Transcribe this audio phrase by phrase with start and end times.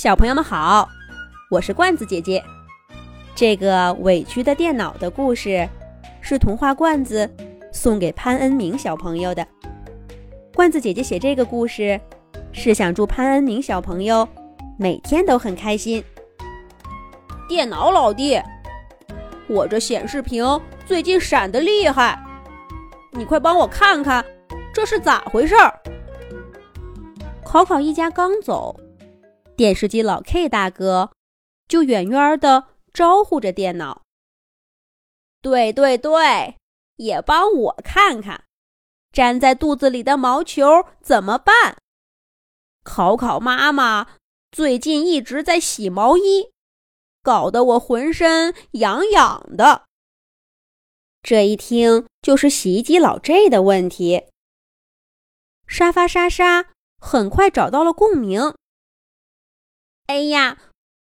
[0.00, 0.88] 小朋友们好，
[1.50, 2.42] 我是罐子姐姐。
[3.34, 5.68] 这个委屈的电脑的故事
[6.22, 7.30] 是童话罐子
[7.70, 9.46] 送给潘恩明小朋友的。
[10.54, 12.00] 罐子姐姐写这个故事
[12.50, 14.26] 是想祝潘恩明小朋友
[14.78, 16.02] 每天都很开心。
[17.46, 18.40] 电脑老弟，
[19.50, 20.42] 我这显示屏
[20.86, 22.18] 最近闪得厉害，
[23.12, 24.24] 你快帮我看看
[24.72, 25.78] 这是咋回事儿？
[27.44, 28.74] 考考一家刚走。
[29.60, 31.12] 电视机老 K 大哥
[31.68, 34.04] 就远远的招呼着电脑
[35.42, 36.56] ：“对对对，
[36.96, 38.44] 也帮我看看，
[39.12, 40.64] 粘在肚子里的毛球
[41.02, 41.76] 怎么办？
[42.84, 44.12] 考考妈妈
[44.50, 46.50] 最近一直在洗毛衣，
[47.22, 49.84] 搞得我浑身痒痒的。
[51.22, 54.24] 这一听就是洗衣机老 J 的问题。”
[55.68, 58.54] 沙发沙沙很快找到了共鸣。
[60.10, 60.56] 哎呀，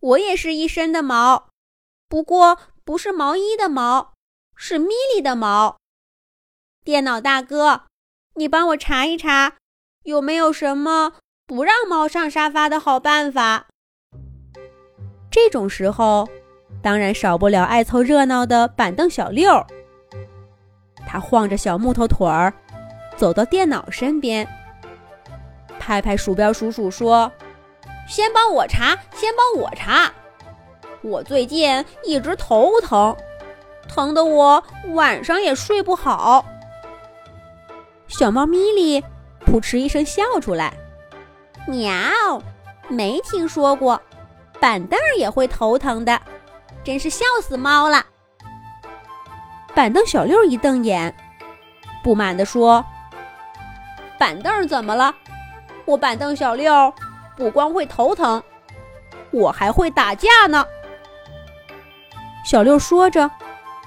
[0.00, 1.50] 我也是一身的毛，
[2.08, 4.14] 不过不是毛衣的毛，
[4.56, 5.76] 是米莉的毛。
[6.82, 7.82] 电脑大哥，
[8.36, 9.56] 你帮我查一查，
[10.04, 13.66] 有没有什么不让猫上沙发的好办法？
[15.30, 16.26] 这种时候，
[16.82, 19.66] 当然少不了爱凑热闹的板凳小六。
[21.06, 22.54] 他晃着小木头腿儿，
[23.18, 24.48] 走到电脑身边，
[25.78, 27.30] 拍拍鼠标鼠鼠说。
[28.06, 30.12] 先帮我查，先帮我查。
[31.02, 33.16] 我最近一直头疼，
[33.88, 34.62] 疼得我
[34.94, 36.44] 晚上也睡不好。
[38.08, 39.02] 小猫咪咪
[39.40, 40.72] 扑哧一声笑出来
[41.66, 41.92] ：“喵，
[42.88, 44.00] 没听说过
[44.60, 46.20] 板凳也会头疼的，
[46.84, 48.04] 真是笑死猫了。”
[49.74, 51.14] 板凳小六一瞪眼，
[52.02, 52.84] 不满地说
[54.18, 55.14] ：“板凳怎么了？
[55.84, 56.92] 我板凳小六。”
[57.36, 58.42] 不光会头疼，
[59.30, 60.64] 我还会打架呢。
[62.44, 63.30] 小六说着，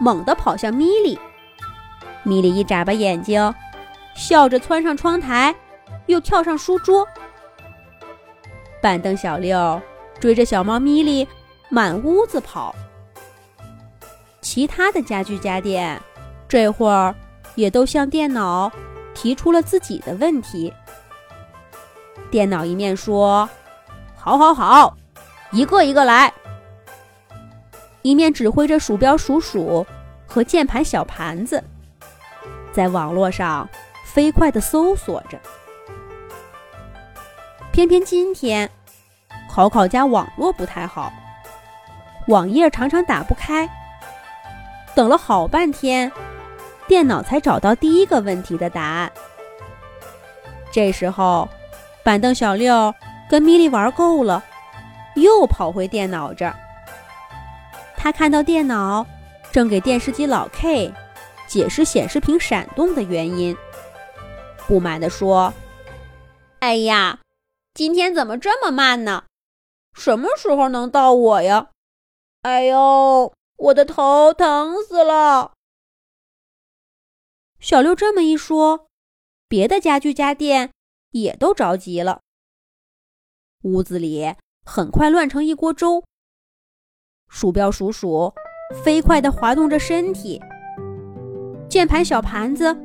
[0.00, 1.18] 猛地跑向米莉。
[2.22, 3.54] 米莉一眨巴眼睛，
[4.14, 5.54] 笑着窜上窗台，
[6.06, 7.06] 又跳上书桌。
[8.80, 9.80] 板凳小六
[10.18, 11.26] 追着小猫咪莉
[11.68, 12.74] 满屋子跑。
[14.40, 16.00] 其他的家具家电
[16.48, 17.14] 这会儿
[17.54, 18.70] 也都向电脑
[19.14, 20.72] 提出了自己的问题。
[22.30, 23.48] 电脑一面说
[24.14, 24.96] ：“好，好，好，
[25.50, 26.32] 一个一个来。”
[28.02, 29.86] 一面指挥着鼠标鼠鼠
[30.26, 31.62] 和键盘小盘子，
[32.72, 33.68] 在网络上
[34.04, 35.38] 飞快地搜索着。
[37.72, 38.70] 偏偏今天，
[39.50, 41.12] 考考家网络不太好，
[42.28, 43.68] 网页常常打不开。
[44.94, 46.10] 等了好半天，
[46.86, 49.10] 电脑才找到第一个问题的答案。
[50.70, 51.48] 这时候。
[52.08, 52.94] 板凳小六
[53.28, 54.42] 跟米莉玩够了，
[55.16, 56.58] 又跑回电脑这儿。
[57.98, 59.06] 他看到电脑
[59.52, 60.90] 正给电视机老 K
[61.46, 63.54] 解释显示屏闪动的原因，
[64.66, 65.52] 不满地说
[66.60, 67.18] ：“哎呀，
[67.74, 69.24] 今天怎么这么慢呢？
[69.92, 71.66] 什么时候能到我呀？
[72.40, 75.52] 哎呦，我的头疼死了！”
[77.60, 78.86] 小六这么一说，
[79.46, 80.70] 别的家具家电。
[81.10, 82.20] 也都着急了，
[83.62, 86.04] 屋子里很快乱成一锅粥。
[87.28, 88.32] 鼠标鼠鼠
[88.82, 90.40] 飞快地滑动着身体，
[91.68, 92.76] 键盘小盘子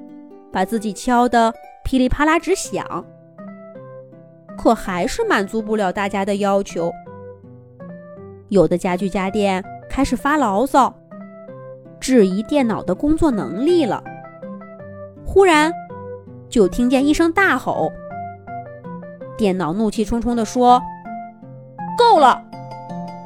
[0.51, 3.06] 把自己敲得噼里啪啦直响，
[4.57, 6.91] 可还是满足不了大家的要求。
[8.50, 10.94] 有的家具家电开始发牢骚，
[12.00, 14.03] 质疑电脑的工作能力了。
[15.25, 15.73] 忽然，
[16.47, 17.91] 就听见一声大吼。
[19.38, 20.81] 电脑怒气冲冲地说
[21.97, 22.41] ：“够了！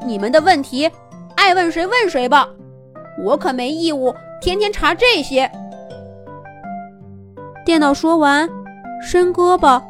[0.06, 0.90] 你们的问题，
[1.36, 2.48] 爱问谁问谁吧，
[3.22, 5.50] 我可没义务天天查这些。”
[7.64, 8.48] 电脑说完，
[9.02, 9.82] 伸胳膊，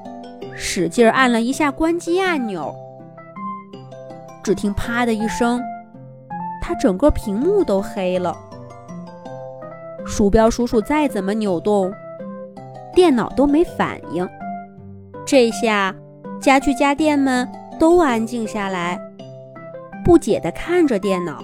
[0.57, 2.75] 使劲按了一下关机按钮。
[4.43, 5.63] 只听“啪”的一声，
[6.61, 8.37] 它整个屏幕都黑了。
[10.05, 11.93] 鼠标鼠鼠再怎么扭动，
[12.95, 14.29] 电脑都没反应。
[15.25, 15.95] 这下。
[16.41, 17.47] 家具家电们
[17.81, 19.01] 都安静下来，
[20.05, 21.43] 不解地看着电脑。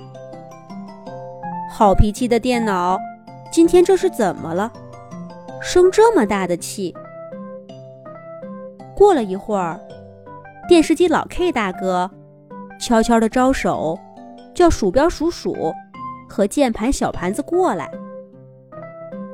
[1.68, 2.96] 好脾气的电脑，
[3.50, 4.72] 今天这是怎么了？
[5.60, 6.94] 生这么大的气？
[8.94, 9.80] 过了一会儿，
[10.68, 12.08] 电视机老 K 大哥
[12.80, 13.98] 悄悄地招手，
[14.54, 15.74] 叫鼠标鼠鼠
[16.28, 17.90] 和键盘小盘子过来，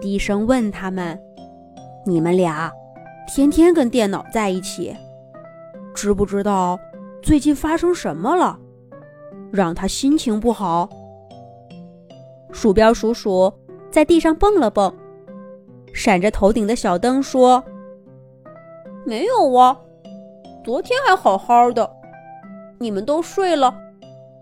[0.00, 1.20] 低声问他们
[2.06, 2.72] ：“你们俩
[3.28, 4.96] 天天跟电脑在一起？”
[5.94, 6.78] 知不知道
[7.22, 8.58] 最近发生什么了，
[9.52, 10.88] 让他心情不好？
[12.52, 13.52] 鼠标鼠鼠
[13.90, 14.92] 在地上蹦了蹦，
[15.92, 17.62] 闪着头顶的小灯说
[19.04, 19.78] ：“没有啊，
[20.64, 21.90] 昨天还好好的。
[22.78, 23.74] 你们都睡了，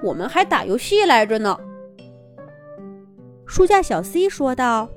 [0.02, 1.58] 我们还打游戏来着呢。”
[3.46, 4.88] 书架小 C 说道：“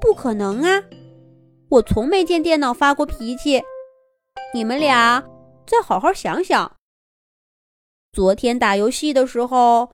[0.00, 0.84] 不可能啊，
[1.68, 3.62] 我从没见电脑发过脾气。
[4.54, 5.24] 你们俩
[5.66, 6.76] 再好好想想。”
[8.12, 9.92] 昨天打游戏的时候，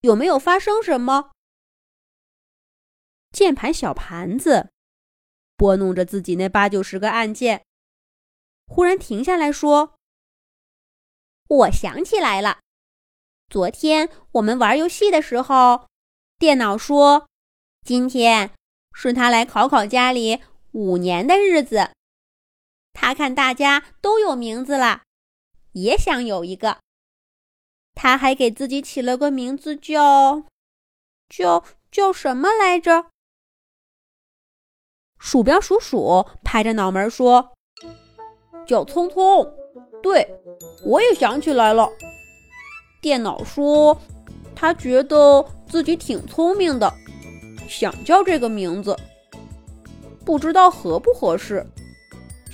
[0.00, 1.32] 有没有发生什么？
[3.32, 4.70] 键盘小盘子
[5.56, 7.64] 拨弄着自己那八九十个按键，
[8.66, 9.94] 忽然停下来说
[11.48, 12.60] ：“我想起来了，
[13.48, 15.88] 昨天我们玩游戏的时候，
[16.38, 17.28] 电脑说
[17.84, 18.52] 今天
[18.92, 21.92] 是他来考考家里五年的日子。
[22.94, 25.02] 他看大家都有名字了，
[25.72, 26.78] 也想有一个。”
[27.94, 30.44] 他还给自己起了个名字，叫
[31.28, 33.06] 叫叫什么来着？
[35.18, 37.52] 鼠标鼠鼠拍着脑门说
[38.66, 39.54] ：“叫聪聪。”
[40.02, 40.38] 对，
[40.84, 41.88] 我也想起来了。
[43.00, 43.98] 电脑说
[44.54, 46.92] 他觉得自己挺聪明的，
[47.68, 48.94] 想叫这个名字，
[50.26, 51.66] 不知道合不合适，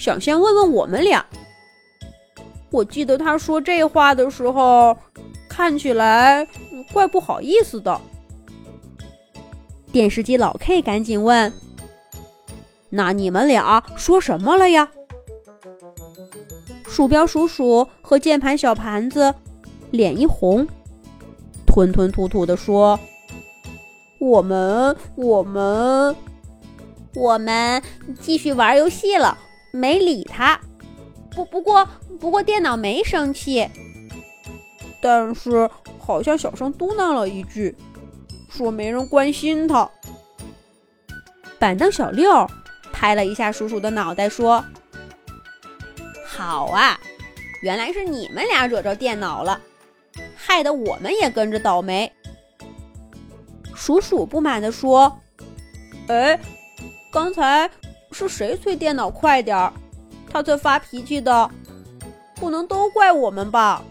[0.01, 1.25] 想先问问我们俩。
[2.71, 4.97] 我记得他说这话的时候。
[5.53, 6.47] 看起来
[6.91, 8.01] 怪不好意思的。
[9.93, 11.53] 电视机老 K 赶紧问
[12.89, 14.89] ：“那你们俩说什么了呀？”
[16.89, 19.35] 鼠标鼠鼠和键盘小盘子
[19.91, 20.67] 脸一红，
[21.67, 22.99] 吞吞吐吐地说
[24.19, 26.17] ：“我们我们
[27.15, 27.83] 我们
[28.21, 29.37] 继续玩游戏了，
[29.71, 30.59] 没理他。
[31.31, 31.87] 不不过
[32.19, 33.69] 不过电脑没生气。”
[35.03, 37.75] 但是好像小声嘟囔了一句，
[38.51, 39.89] 说没人关心他。
[41.59, 42.47] 板凳小六
[42.93, 44.65] 拍了一下叔叔的脑袋，说
[46.27, 46.99] ：“好啊，
[47.63, 49.61] 原来是你们俩惹着电脑了，
[50.35, 52.11] 害得我们也跟着倒霉。”
[53.75, 55.19] 鼠鼠不满地说
[56.09, 56.39] ：“哎，
[57.11, 57.71] 刚才
[58.13, 59.73] 是谁催电脑快点儿，
[60.31, 61.51] 他才发脾气的，
[62.35, 63.83] 不能都怪我们吧？”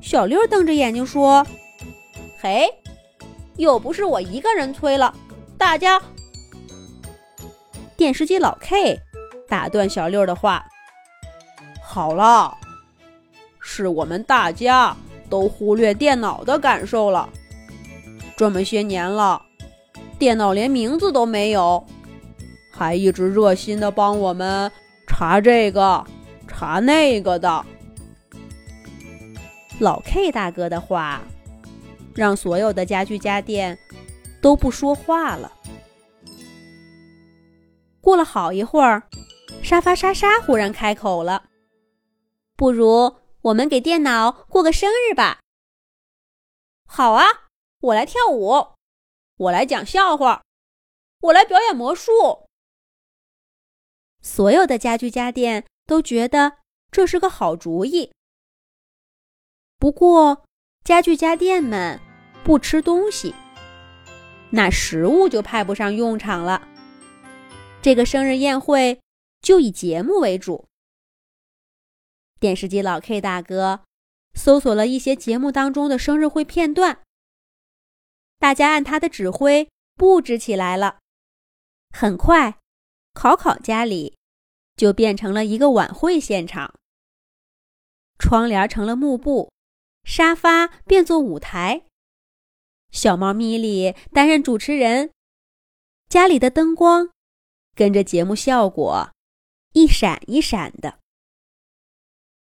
[0.00, 1.44] 小六瞪着眼睛说
[2.40, 2.68] ：“嘿，
[3.56, 5.12] 又不是我一个人催了，
[5.58, 6.00] 大家。”
[7.96, 9.00] 电视机老 K
[9.48, 10.64] 打断小六的话
[11.82, 12.56] ：“好了，
[13.58, 14.94] 是我们大家
[15.28, 17.28] 都忽略电脑的感受了。
[18.36, 19.42] 这么些年了，
[20.18, 21.84] 电脑连名字都没有，
[22.70, 24.70] 还一直热心的帮我们
[25.06, 26.04] 查这个
[26.48, 27.64] 查那个的。”
[29.78, 31.20] 老 K 大哥的话，
[32.14, 33.78] 让所有的家具家电
[34.40, 35.52] 都不说话了。
[38.00, 39.02] 过了好一会儿，
[39.62, 41.42] 沙发莎莎忽然开口了
[42.56, 45.40] ：“不如我们给电脑过个生日吧
[46.88, 47.24] ？”“好啊，
[47.80, 48.64] 我来跳舞，
[49.36, 50.42] 我来讲笑话，
[51.20, 52.46] 我来表演魔术。”
[54.22, 56.58] 所有的家具家电都觉得
[56.90, 58.12] 这是个好主意。
[59.78, 60.44] 不过，
[60.84, 62.00] 家具家电们
[62.42, 63.34] 不吃东西，
[64.50, 66.66] 那食物就派不上用场了。
[67.82, 69.00] 这个生日宴会
[69.40, 70.66] 就以节目为主。
[72.40, 73.82] 电视机老 K 大哥
[74.34, 77.02] 搜索了一些节目当中的生日会片段，
[78.38, 80.98] 大家按他的指挥布置起来了。
[81.90, 82.58] 很快，
[83.14, 84.16] 考考家里
[84.76, 86.74] 就变成了一个晚会现场，
[88.18, 89.50] 窗帘成了幕布。
[90.04, 91.82] 沙发变作舞台，
[92.92, 95.10] 小猫咪咪担任主持人，
[96.08, 97.10] 家里的灯光
[97.74, 99.10] 跟着节目效果
[99.72, 101.00] 一闪一闪的。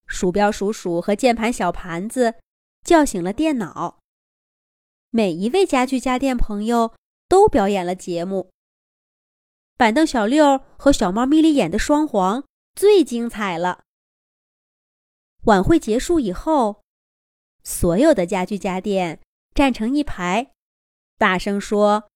[0.07, 2.35] 鼠标鼠鼠和键盘小盘子
[2.83, 3.99] 叫醒了电脑，
[5.09, 6.93] 每一位家具家电朋友
[7.27, 8.51] 都表演了节目。
[9.75, 12.45] 板凳小六和小猫咪咪演的双簧
[12.75, 13.83] 最精彩了。
[15.43, 16.83] 晚会结束以后。
[17.63, 19.21] 所有的家具家电
[19.53, 20.53] 站成一排，
[21.17, 22.09] 大声说：“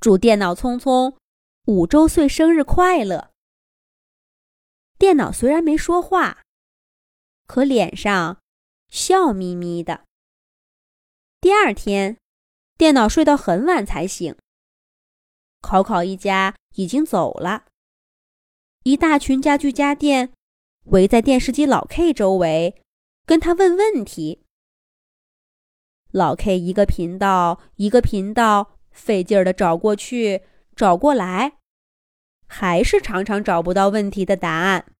[0.00, 1.18] 祝电脑聪聪
[1.66, 3.30] 五周岁生日快乐！”
[4.96, 6.44] 电脑虽然没说话，
[7.46, 8.40] 可脸上
[8.88, 10.06] 笑眯眯的。
[11.38, 12.16] 第二天，
[12.76, 14.34] 电脑睡到很晚才醒。
[15.60, 17.64] 考考一家已经走了，
[18.82, 20.32] 一大群家具家电
[20.84, 22.82] 围在电视机老 K 周围，
[23.24, 24.42] 跟他问问题。
[26.10, 30.42] 老 K 一个频道一个频道费劲儿的找过去
[30.76, 31.54] 找过来，
[32.46, 34.92] 还是常常找不到问题的答案。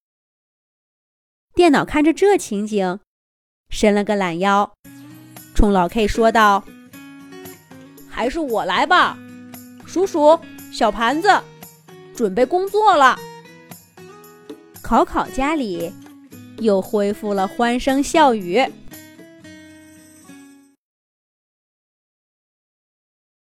[1.54, 2.98] 电脑看着这情景，
[3.68, 4.74] 伸了个懒腰，
[5.54, 6.64] 冲老 K 说道
[8.14, 9.18] ：“还是我来吧，
[9.84, 10.38] 鼠鼠
[10.72, 11.28] 小盘子，
[12.14, 13.18] 准备工作了。”
[14.80, 15.92] 考考家里
[16.58, 18.64] 又恢复了欢声笑语。